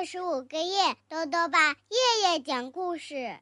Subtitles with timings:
[0.00, 3.38] 二十五个夜，豆豆爸夜夜讲故事，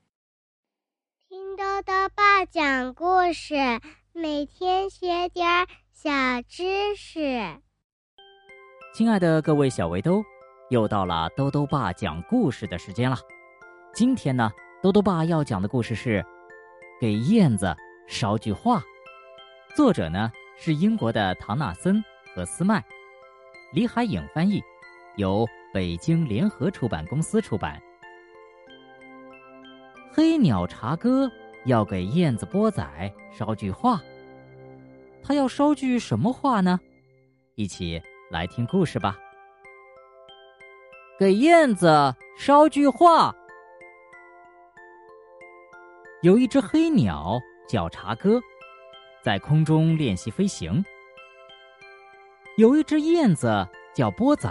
[1.29, 3.55] 听豆豆爸讲故事，
[4.12, 6.11] 每天学点小
[6.49, 7.61] 知识。
[8.93, 10.25] 亲爱的各位小围兜，
[10.68, 13.17] 又到了豆豆爸讲故事的时间了。
[13.95, 14.50] 今天呢，
[14.82, 16.21] 豆豆爸要讲的故事是
[17.00, 17.72] 《给燕子
[18.09, 18.81] 捎句话》，
[19.77, 22.03] 作者呢是英国的唐纳森
[22.35, 22.85] 和斯麦，
[23.72, 24.61] 李海颖翻译，
[25.14, 25.46] 由。
[25.72, 27.81] 北京联合出版公司出版。
[30.11, 31.31] 黑鸟茶哥
[31.64, 32.84] 要给燕子波仔
[33.33, 34.00] 捎句话，
[35.22, 36.81] 他要捎句什么话呢？
[37.55, 38.00] 一起
[38.31, 39.17] 来听故事吧。
[41.19, 43.34] 给燕子捎句话。
[46.22, 48.41] 有一只黑鸟叫茶哥，
[49.22, 50.84] 在空中练习飞行。
[52.56, 54.50] 有一只燕子叫波仔。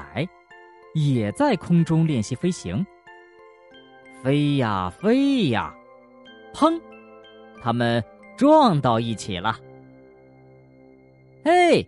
[0.98, 2.84] 也在空中练习飞行，
[4.24, 5.72] 飞呀飞呀，
[6.56, 6.82] 砰！
[7.62, 8.04] 他们
[8.36, 9.56] 撞到一起了。
[11.46, 11.88] 嘿，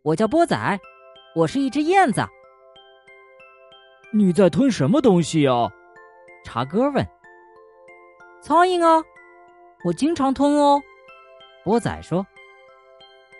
[0.00, 0.80] 我叫波仔，
[1.36, 2.26] 我是一只燕子。
[4.10, 5.70] 你在吞什么东西呀？
[6.42, 7.06] 茶哥问。
[8.40, 9.04] 苍蝇啊，
[9.84, 10.80] 我经常吞哦。
[11.62, 12.26] 波仔说。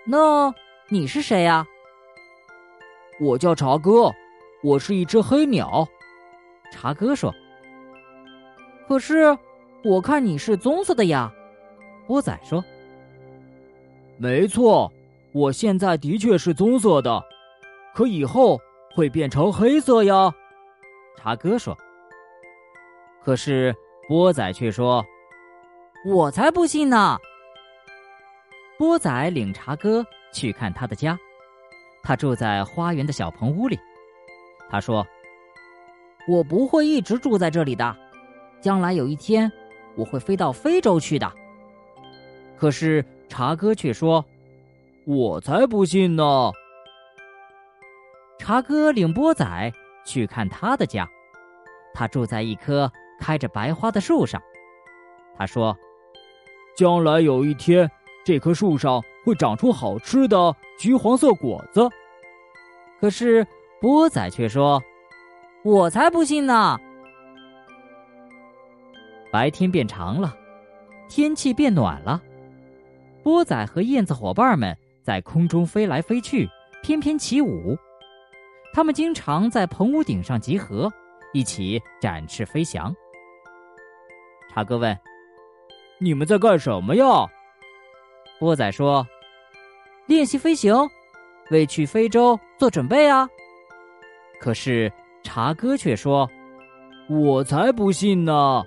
[0.04, 0.52] 那
[0.90, 1.66] 你是谁呀？
[3.18, 4.14] 我叫茶哥。
[4.62, 5.86] 我是一只黑鸟，
[6.70, 7.34] 茶哥说。
[8.86, 9.36] 可是
[9.82, 11.32] 我看你是棕色的呀，
[12.06, 12.62] 波仔说。
[14.18, 14.92] 没错，
[15.32, 17.22] 我现在的确是棕色的，
[17.94, 18.60] 可以后
[18.94, 20.30] 会变成黑色呀，
[21.16, 21.76] 茶哥说。
[23.24, 23.74] 可是
[24.08, 25.04] 波仔却说
[26.04, 27.16] ：“我才不信呢。”
[28.76, 31.18] 波仔领茶哥去看他的家，
[32.02, 33.78] 他住在花园的小棚屋里。
[34.70, 35.04] 他说
[36.28, 37.96] ：“我不会一直住在这里的，
[38.60, 39.50] 将来有一天，
[39.96, 41.28] 我会飞到非洲去的。”
[42.56, 44.24] 可是茶哥却说
[45.04, 46.52] ：“我才不信呢！”
[48.38, 49.72] 茶哥领波仔
[50.04, 51.08] 去看他的家，
[51.92, 54.40] 他住在一棵开着白花的树上。
[55.36, 55.76] 他说
[56.76, 57.90] ：“将来有一天，
[58.24, 61.88] 这棵树上会长出好吃的橘黄色果子。”
[63.00, 63.44] 可是。
[63.80, 64.82] 波仔却说
[65.64, 66.78] ：“我才不信呢！”
[69.32, 70.36] 白天变长了，
[71.08, 72.20] 天气变暖了，
[73.22, 76.46] 波仔和燕子伙伴们在空中飞来飞去，
[76.82, 77.74] 翩翩起舞。
[78.74, 80.92] 他们经常在棚屋顶上集合，
[81.32, 82.94] 一起展翅飞翔。
[84.52, 84.98] 茶哥问
[85.98, 87.04] ：“你们在干什么呀？”
[88.38, 89.06] 波仔说
[90.06, 90.74] ：“练习飞行，
[91.50, 93.26] 为去非洲做准备啊。”
[94.40, 94.90] 可是
[95.22, 96.28] 茶哥却说
[97.08, 98.64] ：“我才不信呢！”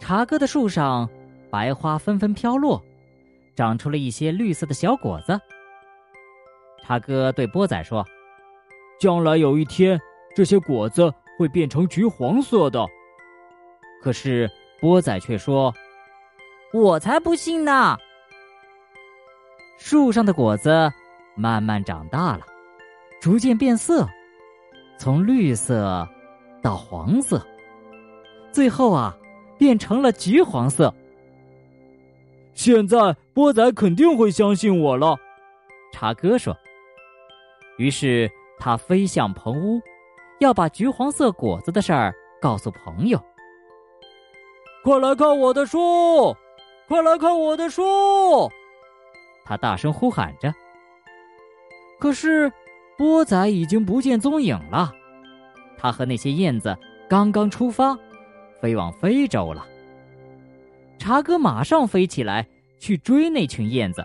[0.00, 1.08] 茶哥的树上
[1.48, 2.82] 白花纷纷飘落，
[3.54, 5.40] 长出了一些绿色的小果子。
[6.82, 8.04] 茶哥对波仔说
[8.98, 9.96] ：“将来有一天，
[10.34, 11.08] 这些果子
[11.38, 12.84] 会变成橘黄色的。”
[14.02, 14.50] 可是
[14.80, 15.72] 波仔却说
[16.74, 17.96] ：“我才不信呢！”
[19.78, 20.92] 树上的果子
[21.36, 22.46] 慢慢长大了。
[23.22, 24.04] 逐渐变色，
[24.98, 26.08] 从绿色
[26.60, 27.40] 到黄色，
[28.50, 29.16] 最后啊，
[29.56, 30.92] 变成了橘黄色。
[32.52, 35.16] 现在波仔肯定会相信我了，
[35.92, 36.52] 茶哥说。
[37.78, 38.28] 于是
[38.58, 39.80] 他飞向棚屋，
[40.40, 43.22] 要把橘黄色果子的事儿告诉朋友。
[44.82, 46.36] 快来看我的书，
[46.88, 48.50] 快来看我的书！
[49.44, 50.52] 他大声呼喊着。
[52.00, 52.52] 可是。
[52.96, 54.92] 波仔已经不见踪影了，
[55.76, 56.76] 他和那些燕子
[57.08, 57.98] 刚刚出发，
[58.60, 59.66] 飞往非洲了。
[60.98, 62.46] 茶哥马上飞起来
[62.78, 64.04] 去追那群燕子，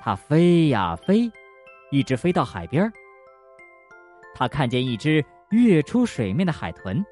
[0.00, 1.30] 他飞呀飞，
[1.90, 2.90] 一直飞到海边。
[4.34, 7.04] 他看见一只跃出水面的海豚。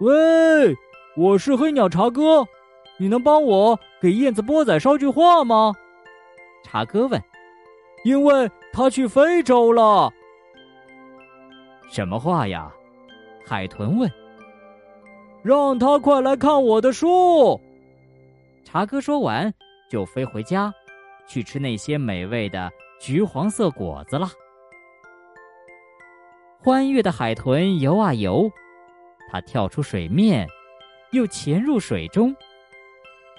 [0.00, 0.76] 喂，
[1.16, 2.46] 我是黑鸟茶哥，
[2.98, 5.72] 你能帮我给燕子波仔捎句话吗？
[6.62, 7.20] 茶哥问。
[8.04, 10.12] 因为他去非洲了。
[11.88, 12.74] 什么话呀？
[13.46, 14.10] 海豚问。
[15.44, 17.60] 让他快来看我的书。
[18.64, 19.54] 茶哥说完，
[19.88, 20.74] 就飞回家，
[21.28, 24.28] 去吃那些美味的橘黄色果子了。
[26.58, 28.50] 欢悦的海豚游啊游，
[29.30, 30.48] 它跳出水面，
[31.12, 32.34] 又潜入水中，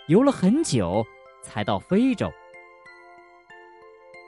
[0.08, 1.06] 游了很久，
[1.42, 2.32] 才到非洲。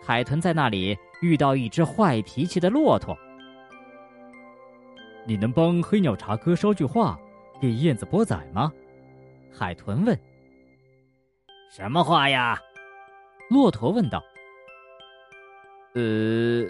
[0.07, 3.13] 海豚在那里遇到一只坏脾气的骆驼。
[5.25, 7.19] 你能帮黑鸟茶哥捎句话
[7.59, 8.71] 给燕子波仔吗？
[9.53, 10.17] 海豚问。
[11.69, 12.57] 什么话呀？
[13.49, 14.23] 骆驼问道。
[15.93, 16.63] 呃，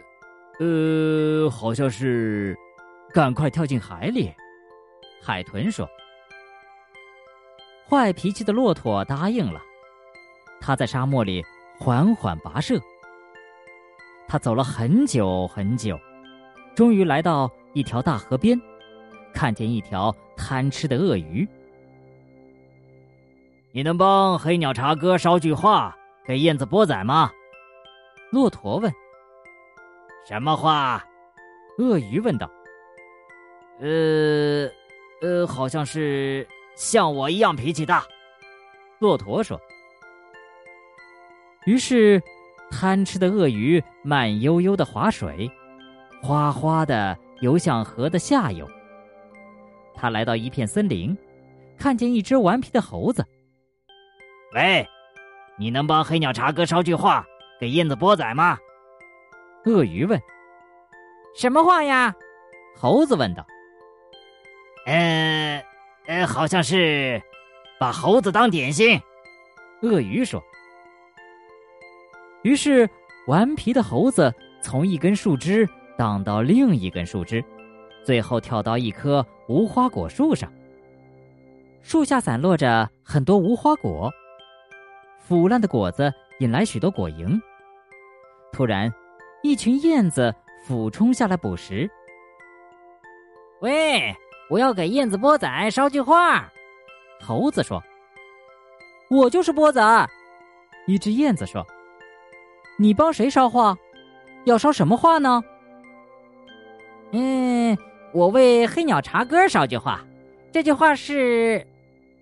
[0.60, 2.58] 呃，好像是，
[3.14, 4.34] 赶快跳进海里。
[5.22, 5.88] 海豚说。
[7.88, 9.62] 坏脾气的骆驼答应了。
[10.60, 11.46] 他在沙漠里
[11.78, 12.82] 缓缓跋涉。
[14.28, 15.98] 他走了很久很久，
[16.76, 18.60] 终于来到一条大河边，
[19.34, 21.48] 看见一条贪吃的鳄鱼。
[23.72, 25.96] 你能帮黑鸟茶哥捎句话
[26.26, 27.32] 给燕子波仔吗？
[28.32, 28.92] 骆驼问。
[30.28, 31.06] 什么话？
[31.78, 32.52] 鳄鱼问道。
[33.80, 34.68] 呃，
[35.22, 36.46] 呃，好像是
[36.76, 38.04] 像我一样脾气大。
[39.00, 39.58] 骆驼说。
[41.66, 42.22] 于是。
[42.70, 45.50] 贪吃的鳄鱼慢悠悠的划水，
[46.22, 48.68] 哗哗的游向河的下游。
[49.96, 51.18] 他来到一片森林，
[51.78, 53.26] 看见一只顽皮的猴子。
[54.54, 54.88] 喂，
[55.58, 57.26] 你能帮黑鸟茶哥捎句话
[57.60, 58.58] 给燕子波仔吗？
[59.66, 60.22] 鳄鱼问。
[61.36, 62.14] 什么话呀？
[62.76, 63.46] 猴子问道。
[64.86, 65.64] 呃，
[66.08, 67.22] 呃，好像是
[67.80, 69.02] 把猴子当点心。
[69.82, 70.44] 鳄鱼说。
[72.44, 72.90] 于是，
[73.28, 75.68] 顽皮的猴子从一根树枝
[75.98, 77.44] 荡到另一根树枝，
[78.04, 80.52] 最后跳到一棵无花果树上。
[81.82, 84.12] 树下散落着很多无花果，
[85.20, 87.40] 腐烂的果子引来许多果蝇。
[88.54, 88.94] 突然，
[89.44, 90.34] 一群燕子
[90.66, 91.90] 俯冲下来捕食。
[93.62, 94.16] 喂，
[94.50, 96.50] 我要给燕子波仔捎句话。
[97.20, 97.84] 猴子说
[99.10, 100.10] ：“我就是波仔。”
[100.88, 101.66] 一只燕子说。
[102.78, 103.78] 你帮谁捎话？
[104.46, 105.44] 要捎什么话呢？
[107.12, 107.78] 嗯，
[108.14, 110.06] 我为黑鸟茶哥捎句话。
[110.52, 111.66] 这句话是，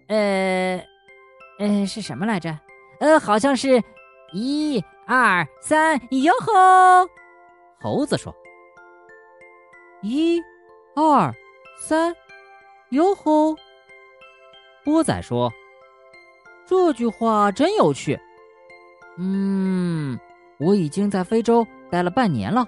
[0.07, 0.83] 呃，
[1.59, 2.57] 呃，是什么来着？
[2.99, 3.83] 呃，好像是，
[4.33, 7.09] 一二三，哟吼！
[7.79, 8.33] 猴子说
[10.01, 10.41] ：“一，
[10.95, 11.31] 二，
[11.77, 12.15] 三，
[12.89, 13.55] 哟吼！”
[14.83, 15.51] 波仔说
[16.65, 18.19] ：“这句话真有趣。”
[19.19, 20.19] 嗯。
[20.57, 22.65] 我已经在非洲待了半年了，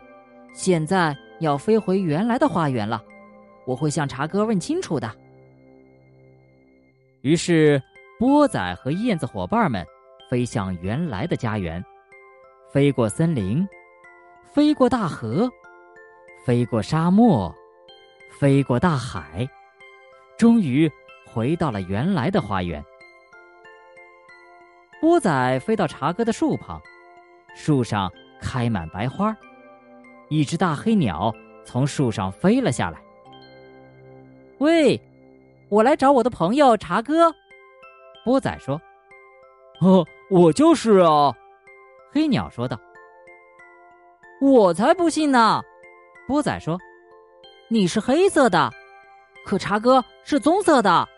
[0.53, 3.01] 现在要飞回原来的花园了。
[3.65, 5.09] 我会向茶哥问清楚的。
[7.21, 7.81] 于是，
[8.19, 9.85] 波仔和燕子伙伴们
[10.29, 11.83] 飞向原来的家园，
[12.71, 13.67] 飞过森林，
[14.53, 15.49] 飞过大河，
[16.45, 17.53] 飞过沙漠，
[18.39, 19.47] 飞过大海，
[20.37, 20.89] 终于
[21.25, 22.83] 回到了原来的花园。
[24.99, 26.81] 波仔飞到茶哥的树旁。
[27.57, 28.09] 树上
[28.39, 29.35] 开满白花，
[30.29, 31.33] 一只大黑鸟
[31.65, 33.01] 从树上飞了下来。
[34.59, 35.01] 喂，
[35.67, 37.33] 我来找我的朋友茶哥。
[38.23, 38.79] 波仔说
[39.81, 41.33] ：“哦，我就是啊。”
[42.13, 42.79] 黑鸟说道。
[44.39, 45.61] “我才不信呢！”
[46.27, 46.77] 波仔说
[47.69, 48.71] ：“你是黑色的，
[49.45, 51.09] 可茶哥是棕色的。”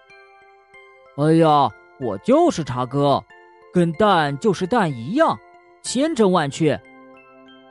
[1.18, 1.70] 哎呀，
[2.00, 3.22] 我就是茶哥，
[3.74, 5.38] 跟蛋就是蛋一样。
[5.92, 6.80] 千真万确，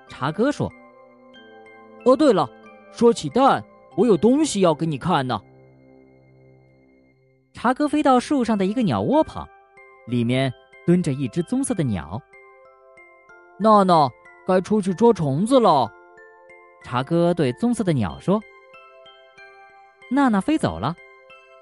[0.09, 0.69] 茶哥说
[2.05, 2.51] ：“哦，对了，
[2.91, 3.65] 说起蛋，
[3.97, 5.41] 我有东西要给你看呢。”
[7.55, 9.49] 茶哥飞到树上的一个鸟窝旁，
[10.09, 10.53] 里面
[10.85, 12.21] 蹲着一只棕色的鸟。
[13.57, 14.11] 娜娜，
[14.49, 15.89] 该出去捉虫子了。
[16.83, 18.43] 茶哥对棕色的鸟说
[20.11, 20.93] ：“娜娜飞走了。”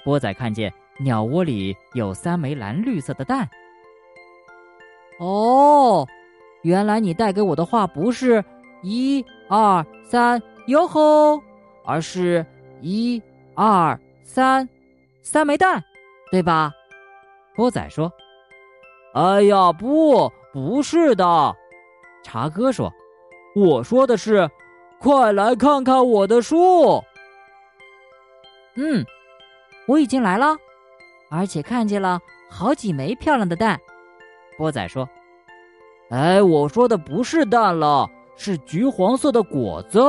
[0.07, 3.47] 波仔看见鸟窝里有三枚蓝绿色的蛋。
[5.19, 6.09] 哦。
[6.67, 8.45] 原来你带给我的话不是
[8.83, 11.41] 一二三哟吼，
[11.85, 12.45] 而是
[12.81, 13.23] 一
[13.55, 14.69] 二三
[15.23, 15.81] 三枚蛋，
[16.33, 16.73] 对吧？
[17.55, 18.13] 波仔说
[19.15, 21.55] ：“哎呀，不，不是的。”
[22.25, 22.93] 茶哥说
[23.55, 24.51] ：“我说的是，
[24.99, 27.01] 快来看看我的树。”
[28.75, 29.07] 嗯，
[29.87, 30.57] 我已经来了，
[31.31, 32.21] 而且看见了
[32.51, 33.81] 好几枚漂亮的蛋。
[34.59, 35.09] 波仔说。
[36.11, 40.01] 哎，我说的不是蛋了，是橘黄色的果子。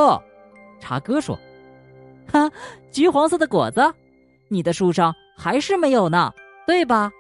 [0.80, 1.38] 茶哥说
[2.32, 2.52] ：“哈，
[2.92, 3.82] 橘黄色的果子，
[4.48, 6.32] 你的树上还是没有呢，
[6.68, 7.12] 对吧？”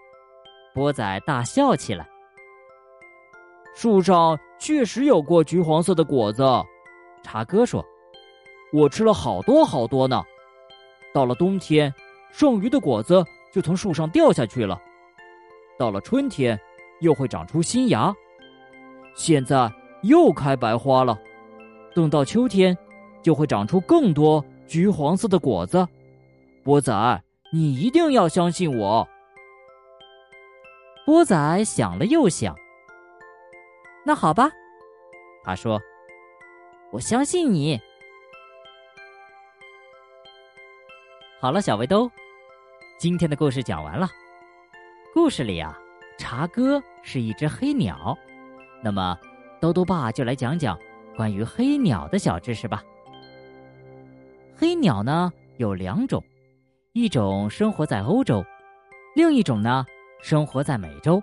[0.76, 2.08] 波仔大笑起来。
[3.74, 6.44] 树上确实有过橘黄色的果子，
[7.24, 7.84] 茶哥说
[8.72, 10.24] ：“我吃了好多好多呢。
[11.16, 11.92] 到了冬天，
[12.32, 14.80] 剩余的果子就从树上掉下去了。
[15.80, 16.60] 到了春天，
[17.00, 18.14] 又会长出新芽。”
[19.18, 19.70] 现在
[20.04, 21.18] 又开白花了，
[21.96, 22.78] 等到秋天，
[23.24, 25.86] 就会长出更多橘黄色的果子。
[26.64, 26.94] 波仔，
[27.52, 29.08] 你一定要相信我。
[31.04, 32.56] 波仔想了又想，
[34.06, 34.52] 那好吧，
[35.44, 35.82] 他说
[36.94, 37.82] ：“我相信你。”
[41.42, 42.12] 好了，小围兜，
[43.00, 44.08] 今天的故事讲完了。
[45.12, 45.76] 故事里啊，
[46.20, 48.16] 茶哥是一只黑鸟。
[48.84, 49.18] 那么，
[49.60, 50.78] 兜兜爸就来讲讲
[51.16, 52.84] 关于黑鸟的小知识吧。
[54.56, 56.24] 黑鸟呢有两种，
[56.94, 58.44] 一种生活在欧洲，
[59.16, 59.86] 另一种呢
[60.22, 61.22] 生活在美洲。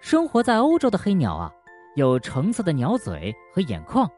[0.00, 1.52] 生活在欧洲的黑鸟啊，
[1.94, 4.10] 有橙色的鸟嘴和眼眶，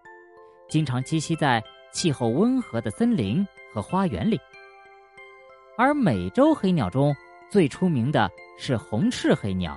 [0.69, 1.62] 经常栖息在
[1.93, 4.41] 气候温和的森林和花园里。
[5.76, 7.14] 而美洲黑鸟中
[7.50, 9.76] 最出名的是红翅黑鸟。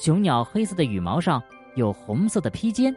[0.00, 1.42] 雄鸟黑色的羽毛上
[1.74, 2.94] 有红色的披肩。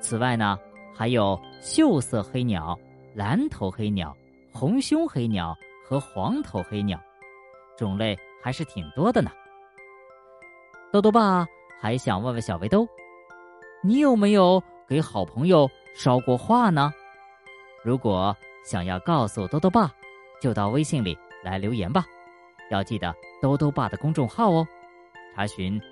[0.00, 0.58] 此外呢，
[0.92, 2.76] 还有锈色黑鸟、
[3.14, 4.12] 蓝头黑鸟、
[4.52, 5.56] 红胸黑鸟
[5.86, 7.00] 和黄头黑鸟，
[7.78, 9.30] 种类还是挺多的呢。
[10.92, 11.46] 豆豆爸
[11.80, 12.84] 还想问问小围兜，
[13.80, 16.92] 你有没有给好朋友捎过话呢？
[17.84, 19.88] 如果想要告诉豆豆爸，
[20.40, 22.04] 就到微信里来留言吧，
[22.72, 24.66] 要记得豆豆爸的公众号哦。
[25.34, 25.80] 查询“